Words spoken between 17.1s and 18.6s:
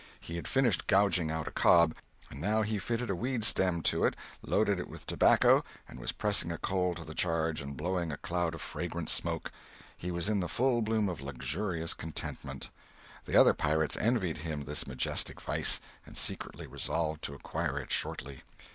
to acquire it shortly.